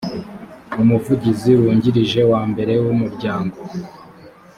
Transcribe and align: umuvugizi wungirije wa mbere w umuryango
umuvugizi 0.81 1.51
wungirije 1.59 2.21
wa 2.31 2.41
mbere 2.51 2.73
w 2.83 2.85
umuryango 2.93 3.57